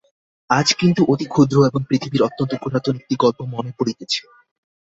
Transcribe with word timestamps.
আজ 0.49 0.67
কিন্তু 0.73 1.01
অতি 1.05 1.25
ক্ষুদ্র 1.25 1.57
এবং 1.65 1.81
পৃথিবীর 1.89 2.25
অত্যন্ত 2.27 2.51
পুরাতন 2.61 2.93
একটি 2.95 3.15
গল্প 3.15 3.39
মনে 3.53 3.71
পড়িতেছে। 3.77 4.19